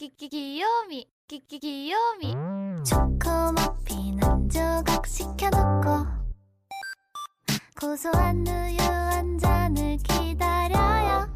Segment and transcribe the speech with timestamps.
[0.00, 2.34] 귀요미 귀요미
[2.84, 6.06] 초코머핀 한 조각 시켜놓고
[7.80, 11.28] 고소한 우유 한 잔을 기다려요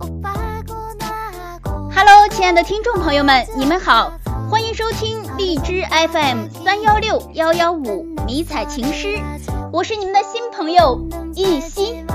[0.00, 4.18] 오빠하고 나하고 Hello，亲爱的听众朋友们，你们好，
[4.50, 9.20] 欢迎收听荔枝 FM 三幺六幺幺五迷彩情诗，
[9.70, 12.06] 我是你们的新朋友一心。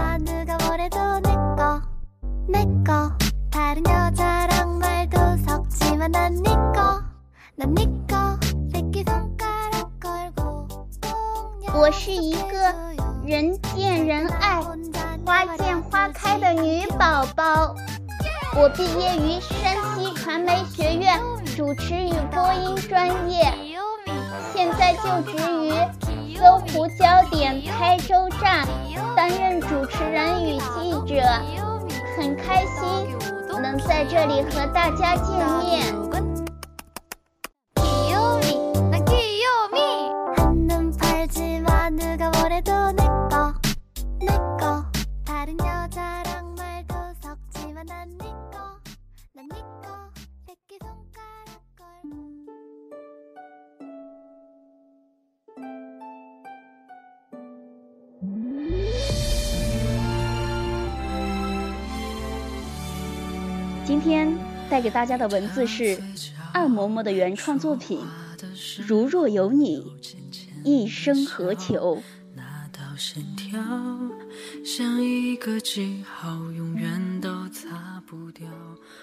[3.66, 7.02] 누가 뭐래도 내꺼 내꺼 다른 여자랑 말도 섞지만 난 니꺼
[7.56, 8.38] 난 니꺼
[8.72, 10.68] 새끼손가락 걸고
[11.02, 12.74] 꽁냥 我是一个
[13.26, 14.62] 人见人爱、
[15.26, 17.74] 花见花开的女宝宝。
[18.54, 21.18] 我毕业于山西传媒学院
[21.56, 23.54] 主持与播音专业，
[24.54, 25.72] 现在就职于
[26.38, 28.68] 搜狐焦点台州站，
[29.16, 31.24] 担任主持人与记者，
[32.18, 33.08] 很开心
[33.61, 36.07] 能在这里和大家见面。
[63.99, 64.31] 今天
[64.69, 65.99] 带给大家的文字是
[66.53, 67.99] 二嬷嬷的原创作品
[68.87, 69.83] 《如若有你，
[70.63, 71.97] 一生何求》。
[72.35, 73.59] 那道线条
[74.63, 78.47] 像一个记号，永远都擦不掉。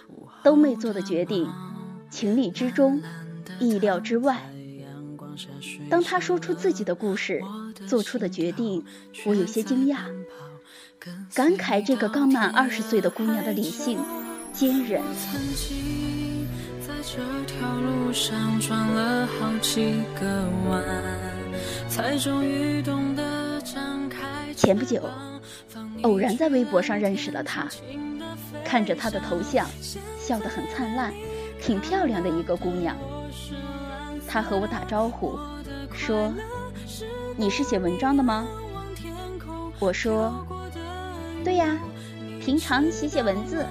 [0.09, 1.49] 午后都妹做的决定，
[2.11, 3.01] 情理之中，
[3.59, 4.43] 意料之外。
[5.89, 7.41] 当她说出自己的故事，
[7.87, 8.85] 做出的决定，
[9.25, 10.01] 我有些惊讶，
[11.33, 13.97] 感慨这个刚满二十岁的姑娘的理性、
[14.53, 15.01] 坚韧。
[15.17, 16.47] 曾经
[16.79, 20.83] 在这条路上转了好几个弯，
[21.89, 25.09] 才终于懂得张开前不久，
[26.03, 27.67] 偶然在微博上认识了她，
[28.63, 29.67] 看着她的头像，
[30.19, 31.11] 笑得很灿烂，
[31.59, 32.95] 挺漂亮的一个姑娘。
[34.27, 35.37] 她和我打招呼，
[35.93, 36.31] 说
[37.35, 38.45] ：“你是写文章的吗？”
[39.79, 40.33] 我说
[41.43, 41.77] ：“对呀，
[42.39, 43.65] 平常写写文字。”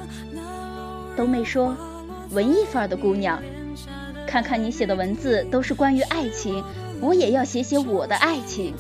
[1.17, 1.77] 都没说
[2.31, 3.43] ：“文艺范儿的姑娘，
[4.27, 6.63] 看看你写的文字都是关于爱情，
[7.01, 8.75] 我也要写写我的爱情。”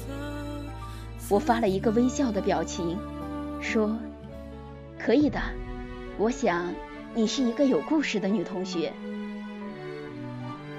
[1.28, 2.98] 我发了一个微笑的表情，
[3.60, 3.98] 说
[4.98, 5.40] ：“可以的，
[6.18, 6.74] 我想
[7.14, 8.92] 你是一个有故事的女同学。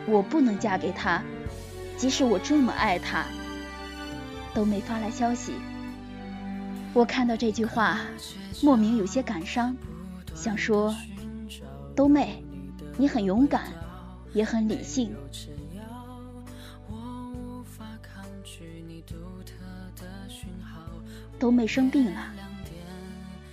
[0.06, 1.24] 我不能嫁给他，
[1.98, 3.26] 即使我这么爱他。”
[4.54, 5.54] 都没发来消息。
[6.94, 8.02] 我看到这句话，
[8.62, 9.76] 莫名有些感伤，
[10.36, 10.96] 想说
[11.96, 12.44] ：“都妹，
[12.98, 13.72] 你很勇敢，
[14.34, 15.16] 也很理性。”
[21.40, 22.34] 都妹生病了，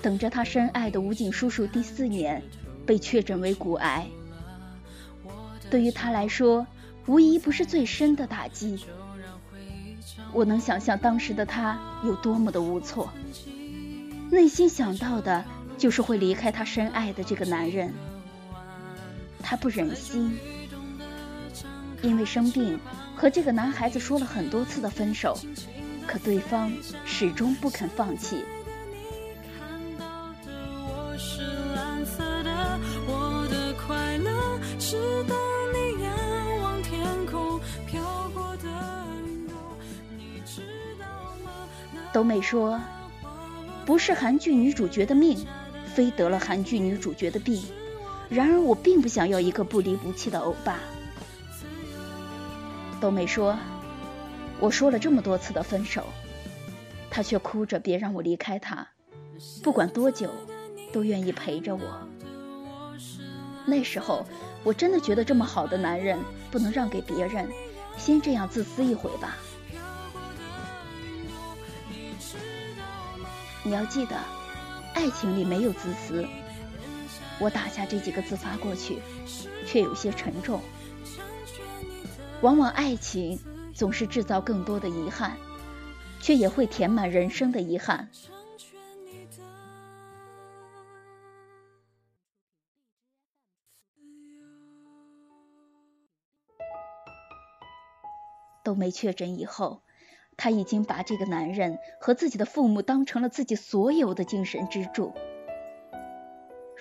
[0.00, 2.40] 等着她深爱的武警叔叔第四年
[2.86, 4.06] 被确诊为骨癌。
[5.68, 6.66] 对于她来说，
[7.06, 8.84] 无疑不是最深的打击。
[10.32, 13.10] 我能想象当时的她有多么的无措，
[14.30, 15.44] 内心想到的
[15.76, 17.92] 就是会离开她深爱的这个男人。
[19.50, 20.38] 她不忍心，
[22.02, 22.78] 因为生病
[23.16, 25.36] 和这个男孩子说了很多次的分手。
[26.06, 26.72] 可对方
[27.04, 28.44] 始终不肯放弃。
[42.12, 42.80] 都没说，
[43.84, 45.44] 不是韩剧女主角的命，
[45.92, 47.60] 非得了韩剧女主角的病。
[48.30, 50.78] 然而我并不想要一个不离不弃的欧巴。
[53.00, 53.58] 都妹说。
[54.62, 56.04] 我说了这么多次的分手，
[57.10, 58.86] 他却哭着别让我离开他，
[59.62, 60.28] 不管多久，
[60.92, 62.06] 都愿意陪着我。
[63.64, 64.26] 那时候
[64.62, 66.18] 我真的觉得这么好的男人
[66.50, 67.48] 不能让给别人，
[67.96, 69.38] 先这样自私一回吧。
[73.62, 74.16] 你要记得，
[74.92, 76.26] 爱情里没有自私。
[77.40, 78.98] 我打下这几个字发过去，
[79.66, 80.60] 却有些沉重。
[82.42, 83.38] 往往爱情。
[83.72, 85.38] 总是制造更多的遗憾，
[86.20, 88.10] 却也会填满人生的遗憾。
[98.62, 99.82] 都没确诊以后，
[100.36, 105.14] 他已经把这个男人和自己的父母当成了自己所有的精神支柱。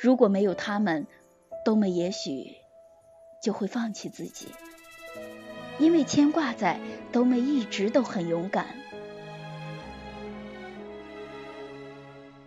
[0.02, 1.08] 如果没有他们，
[1.66, 2.56] 冬梅也许
[3.44, 4.48] 就会放弃自己，
[5.78, 6.80] 因为牵挂在
[7.12, 8.66] 冬梅一直都很勇敢。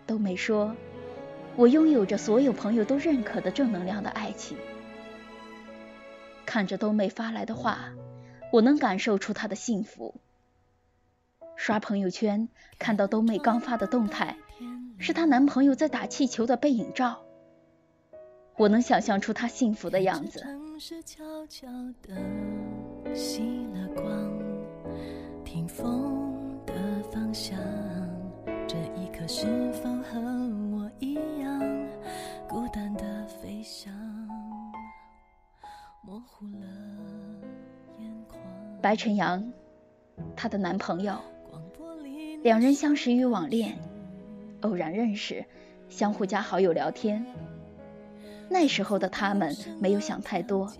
[0.07, 0.75] 冬梅说
[1.55, 4.57] ：“我拥有着所有朋友都认可的正能量的爱情。”
[6.47, 7.93] 看着冬梅发来的话，
[8.51, 10.15] 我能感受出她的幸福。
[11.55, 14.37] 刷朋友圈看到冬梅刚发的动态，
[14.97, 17.23] 是她男朋友在打气球的背影照。
[18.55, 20.39] 我能想象出她幸福的样子。
[20.39, 21.67] 城市悄悄
[22.01, 22.13] 地
[23.13, 24.31] 熄了光，
[25.43, 26.73] 听风的
[27.11, 27.57] 方向，
[28.67, 30.19] 这一刻是否和
[30.71, 31.59] 我一样，
[32.47, 33.91] 孤单的飞翔，
[36.03, 36.67] 模糊了
[37.99, 38.39] 眼眶。
[38.81, 39.51] 白晨阳，
[40.35, 41.17] 她的男朋友，
[42.43, 43.77] 两人相识于网恋，
[44.61, 45.43] 偶然认识，
[45.89, 47.25] 相互加好友聊天。
[48.53, 50.71] 那时候的他们没有想太多，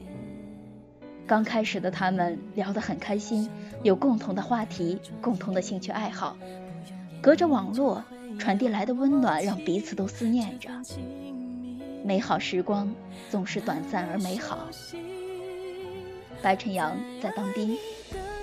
[1.25, 3.50] 刚开始的他们聊得很开心，
[3.81, 6.38] 有共同的话题，共同的兴趣爱好，
[7.20, 8.04] 隔着网络
[8.38, 10.70] 传递来的温暖让彼此都思念着。
[12.06, 12.94] 美好时光
[13.31, 14.70] 总是短暂而美好。
[16.44, 17.75] 白晨阳在当兵，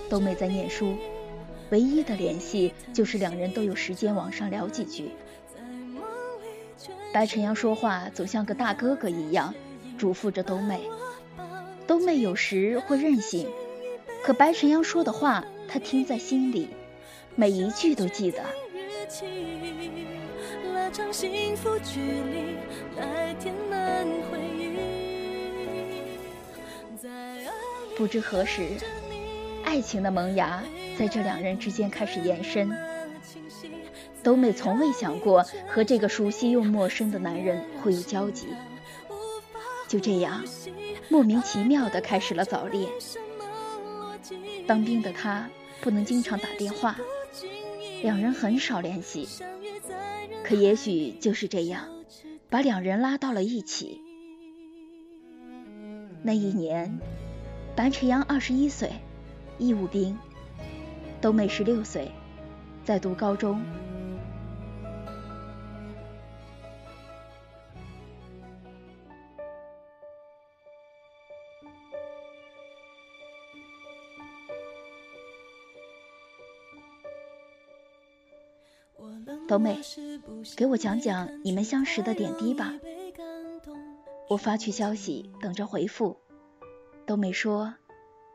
[0.09, 0.97] 冬梅在念书，
[1.71, 5.13] 唯一的联系就是两人都有时间网上聊几句。
[7.13, 9.55] 白晨阳说话总像个大哥哥一样，
[9.99, 10.81] 嘱咐着冬妹。
[11.87, 13.49] 冬妹有时会任性，
[14.25, 16.69] 可白晨阳说的话，她听在心里，
[17.35, 18.43] 每一句都记得。
[27.97, 28.69] 不知何时，
[29.65, 30.63] 爱情的萌芽
[30.97, 32.71] 在这两人之间开始延伸。
[34.23, 38.49] 冬梅从未想过和这个熟悉又陌生的男人会有交集，
[39.89, 40.45] 就这样，
[41.09, 42.89] 莫名其妙地开始了早恋。
[44.67, 45.49] 当兵的他
[45.81, 46.97] 不能经常打电话，
[48.03, 49.27] 两人很少联系，
[50.45, 51.89] 可也许就是这样，
[52.51, 54.01] 把两人拉到了一起。
[56.23, 56.99] 那一年，
[57.75, 58.93] 白晨阳二十一岁，
[59.59, 60.15] 义务兵；
[61.23, 62.11] 冬梅十六岁，
[62.85, 63.63] 在读高中。
[79.51, 79.81] 冬妹，
[80.57, 82.73] 给我讲讲你们相识的点滴吧。
[84.29, 86.19] 我发去消息，等着回复。
[87.05, 87.75] 冬妹说：“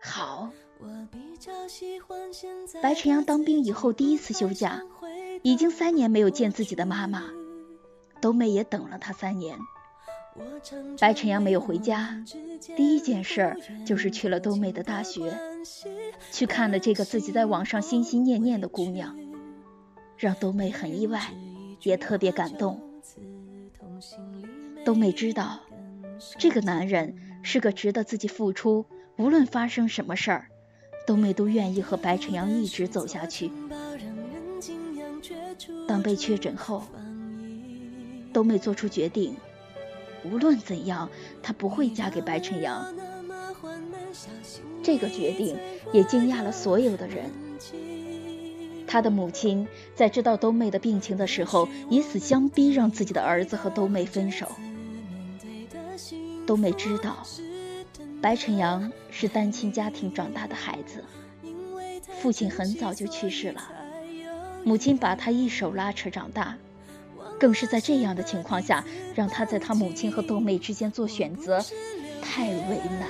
[0.04, 0.50] 好。”
[2.84, 4.84] 白晨阳当兵以后第一次休假，
[5.42, 7.24] 已经三年没有见自己的妈妈。
[8.20, 9.58] 冬妹也等了他三年。
[11.00, 12.22] 白晨阳没有回家，
[12.76, 15.40] 第一件事儿就是去了冬妹的大学，
[16.34, 19.16] 去看了这个自己在网上心心念念的姑娘。
[20.18, 21.22] 让冬梅很意外，
[21.82, 22.80] 也特别感动。
[24.84, 25.60] 冬梅知道，
[26.38, 28.86] 这个男人是个值得自己付出，
[29.18, 30.48] 无论发生什么事儿，
[31.06, 33.52] 冬梅都愿意和白晨阳一直走下去。
[35.88, 36.84] 当被确诊后，
[38.34, 39.36] 冬梅做出决定，
[40.24, 41.10] 无论怎样，
[41.42, 42.94] 她不会嫁给白晨阳。
[44.82, 45.58] 这个决定
[45.92, 47.26] 也惊讶了所有的人。
[48.88, 54.48] 他的母亲在知道冬妹的病情的时候，以死相逼，让自己的儿子和冬妹分手。
[56.46, 57.26] 冬妹知道，
[58.22, 61.04] 白晨阳是单亲家庭长大的孩子，
[62.22, 63.62] 父亲很早就去世了，
[64.64, 66.56] 母亲把他一手拉扯长大，
[67.40, 71.64] 更是在这样的情况下，让他在他母亲和冬妹之间做选择，
[72.22, 73.10] 太为难。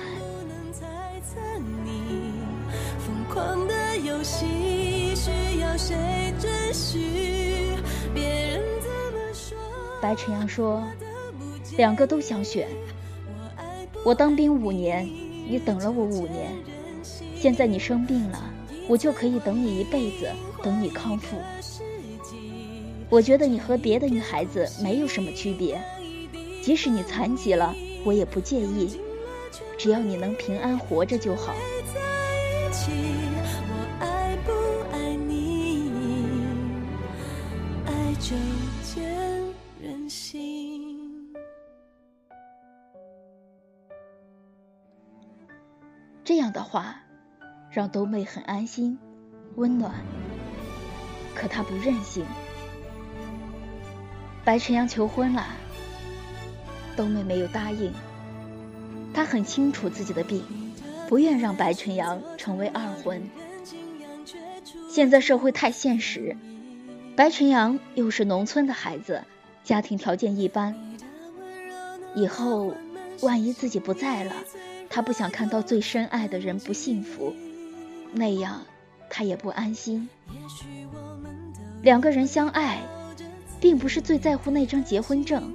[2.98, 4.44] 疯狂的游戏
[5.86, 5.94] 谁
[6.40, 6.98] 准许？
[8.12, 9.56] 别人怎么说？
[10.02, 10.82] 白晨阳说，
[11.76, 12.66] 两个都想选。
[14.04, 15.08] 我当兵五年，
[15.48, 16.50] 你等了我五年，
[17.36, 18.52] 现在你生病了，
[18.88, 20.28] 我就可以等你一辈子，
[20.60, 21.36] 等你康复。
[23.08, 25.80] 我觉得你和别的女孩子没有什么区别，
[26.64, 28.98] 即使你残疾了，我也不介意，
[29.78, 31.54] 只要你能平安活着就好。
[38.18, 38.34] 就
[38.82, 39.04] 见
[39.80, 41.32] 人心。
[46.24, 46.96] 这样的话，
[47.70, 48.98] 让冬妹很安心、
[49.54, 49.94] 温暖。
[51.34, 52.24] 可她不任性。
[54.44, 55.46] 白晨阳求婚了，
[56.96, 57.92] 冬妹没有答应，
[59.12, 60.42] 她很清楚自己的病，
[61.08, 63.22] 不愿让白晨阳成为二婚。
[64.88, 66.36] 现在社会太现实，
[67.16, 69.24] 白晨阳又是农村的孩子，
[69.64, 70.76] 家庭条件一般。
[72.14, 72.74] 以后
[73.22, 74.34] 万一自己不在了，
[74.90, 77.34] 他不想看到最深爱的人不幸福，
[78.12, 78.66] 那样
[79.08, 80.10] 他也不安心。
[81.80, 82.82] 两个人相爱，
[83.62, 85.54] 并不是最在乎那张结婚证，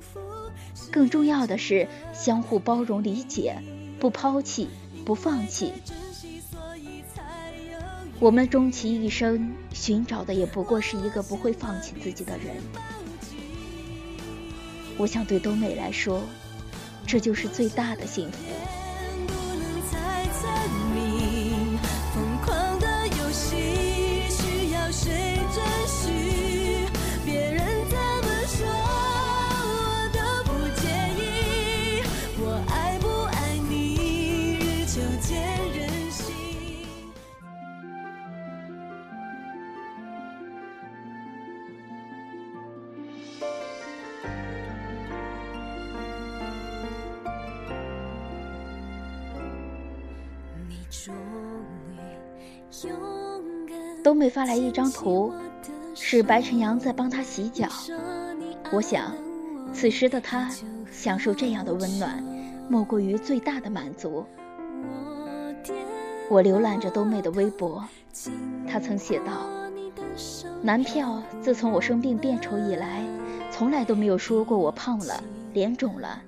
[0.91, 3.61] 更重要的是相互包容理解，
[3.99, 4.67] 不抛弃，
[5.05, 5.73] 不放弃。
[8.21, 12.55] 我们终其一生寻找的也不过是一个不会放弃自己的人。
[14.95, 16.21] 我想对冬美来说，
[17.07, 18.37] 这就是最大的幸福。
[54.03, 55.31] 冬妹发来一张图，
[55.93, 57.67] 是白晨阳在帮她洗脚。
[58.71, 59.15] 我想，
[59.73, 60.49] 此时的他
[60.91, 62.23] 享受这样的温暖，
[62.67, 64.25] 莫过于最大的满足。
[66.29, 67.83] 我浏览着冬妹的微博，
[68.67, 69.45] 她曾写道
[70.63, 73.03] ：“男票自从我生病变丑以来，
[73.51, 76.19] 从来都没有说过我胖了、脸肿了，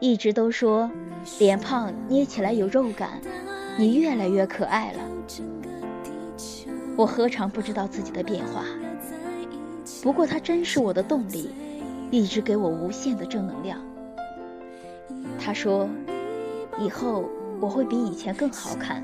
[0.00, 0.90] 一直都说
[1.38, 3.20] 脸胖捏起来有肉感，
[3.78, 5.00] 你越来越可爱了。”
[7.00, 8.62] 我何尝不知道自己的变化？
[10.02, 11.50] 不过他真是我的动力，
[12.10, 13.78] 一直给我无限的正能量。
[15.38, 15.88] 他说
[16.78, 17.24] ：“以后
[17.58, 19.02] 我会比以前更好看，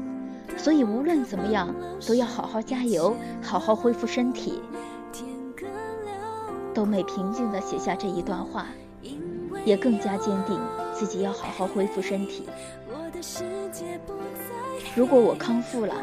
[0.59, 1.75] 所以无论怎么样
[2.07, 4.61] 都要好好加油，好好恢复身体。”
[6.75, 8.67] 冬美平静地写下这一段话，
[9.65, 10.61] 也更加坚定
[10.93, 12.47] 自己要好好恢复身体。
[14.95, 15.95] 如果我康复了，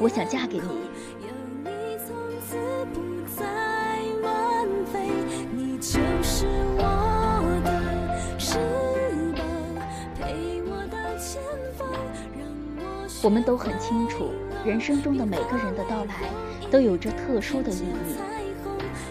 [0.00, 0.90] 我想嫁给你。
[13.22, 14.30] 我们都很清楚，
[14.66, 16.14] 人生中的每个人的到来
[16.72, 18.16] 都有着特殊的意义，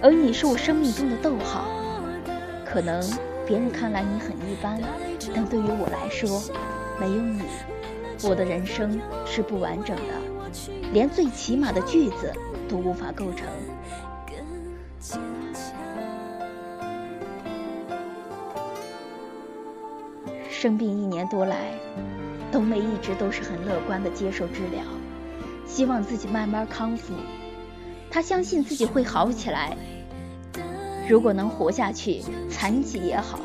[0.01, 1.69] 而你是我生命中的逗号。
[2.65, 3.01] 可能
[3.47, 4.81] 别人看来你很一般，
[5.33, 6.43] 但对于我来说，
[6.99, 7.41] 没有你，
[8.23, 10.13] 我的人生是不完整的，
[10.91, 12.33] 连最起码的句子
[12.67, 13.47] 都无法构成。
[20.61, 21.71] 生病一年多来，
[22.51, 24.83] 冬梅一直都是很乐观的接受治疗，
[25.65, 27.15] 希望自己慢慢康复。
[28.11, 29.75] 她相信自己会好起来，
[31.09, 33.39] 如果能活下去，残疾也好。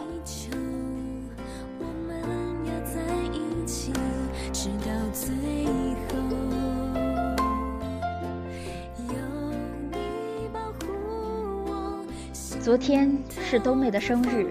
[12.61, 13.11] 昨天
[13.43, 14.47] 是冬妹的生日，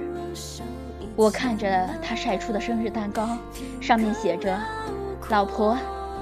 [1.16, 3.38] 我看着他晒出的生日蛋糕，
[3.80, 4.60] 上面写着
[5.32, 5.78] “老婆，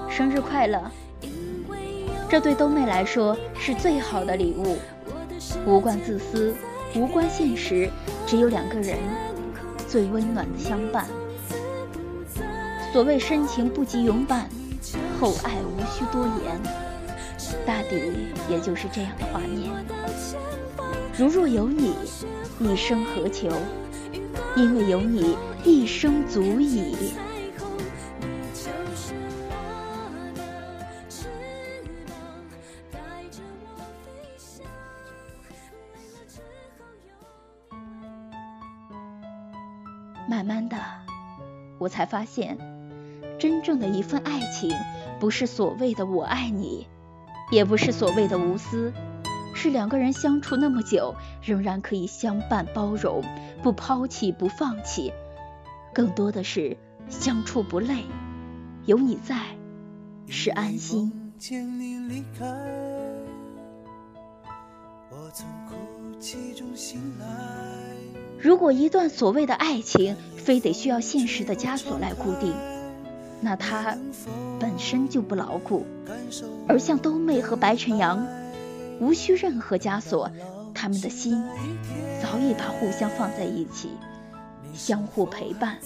[0.07, 0.79] 生日快乐”。
[2.29, 4.77] 这对冬妹来说是最好的礼物，
[5.65, 6.53] 无关自私，
[6.95, 7.89] 无关现实，
[8.27, 8.97] 只有两个人
[9.87, 11.05] 最温暖的相伴。
[12.91, 14.47] 所谓深情不及勇伴，
[15.19, 16.61] 厚爱无需多言，
[17.65, 19.71] 大抵也就是这样的画面。
[21.17, 21.95] 如若有你，
[22.59, 23.49] 一生何求？
[24.55, 26.95] 因为有你，一生足矣。
[40.29, 40.77] 慢慢的，
[41.79, 42.57] 我才发现，
[43.39, 44.71] 真正的一份爱情，
[45.19, 46.87] 不是所谓的我爱你，
[47.51, 48.93] 也不是所谓的无私，
[49.53, 53.23] 是两个人相处那么久，仍然可以相伴包容，
[53.61, 55.13] 不抛弃不放弃，
[55.93, 56.75] 更多的是
[57.09, 58.03] 相处不累，
[58.85, 59.35] 有你在，
[60.27, 61.11] 是安心。
[68.39, 72.53] 如果一段所谓的爱情非得需要现实的枷锁来固定，
[73.39, 73.97] 那它
[74.59, 75.85] 本身就不牢固。
[76.67, 78.25] 而像冬妹和白晨阳，
[79.03, 80.31] 无需任何枷锁，
[80.73, 81.43] 他们的心
[82.21, 83.89] 早已把互相放在一起。
[84.73, 85.77] 相互陪伴。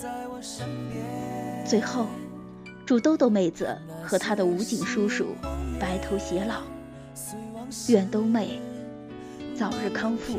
[1.66, 2.06] 最后，
[2.86, 5.26] 祝豆豆妹子和她的武警叔叔
[5.80, 6.62] 白头偕老，
[7.90, 8.62] 愿冬妹
[9.58, 10.38] 早日康复。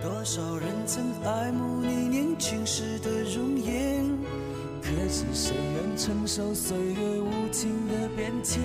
[0.00, 4.04] 多少人曾爱慕你年轻时的容颜，
[4.86, 8.62] 可是谁愿承受岁月无情的变迁？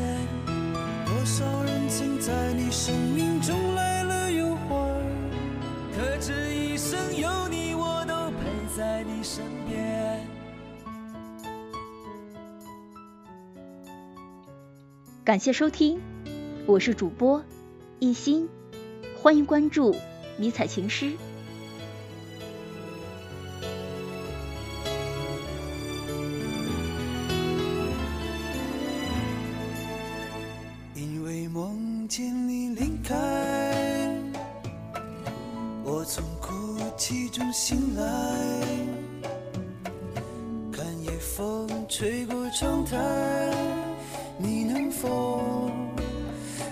[1.04, 5.02] 多少人曾在你生命中来了又还，
[5.98, 10.20] 可这一生有你，我都陪在你身边。
[15.24, 16.00] 感谢收听，
[16.68, 17.44] 我是主播
[17.98, 18.48] 一心，
[19.20, 19.96] 欢迎关注
[20.38, 21.14] 迷彩情诗。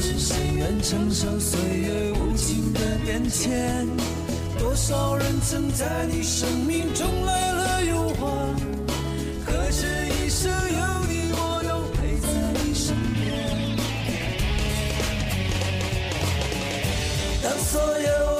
[0.00, 3.86] 可知谁愿承受岁月无情的变迁？
[4.58, 8.54] 多少人曾在你生命中来了又还，
[9.44, 12.28] 可是一生有你，我都陪在
[12.64, 13.76] 你身边。
[17.42, 18.39] 当所有